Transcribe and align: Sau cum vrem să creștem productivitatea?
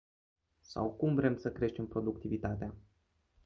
Sau 0.61 0.89
cum 0.91 1.15
vrem 1.15 1.37
să 1.37 1.51
creștem 1.51 1.85
productivitatea? 1.87 2.75